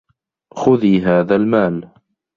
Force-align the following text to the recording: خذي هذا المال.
خذي 0.53 1.01
هذا 1.05 1.35
المال. 1.35 1.89